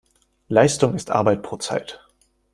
Leistung 0.47 0.95
ist 0.95 1.11
Arbeit 1.11 1.43
pro 1.43 1.57
Zeit. 1.57 2.01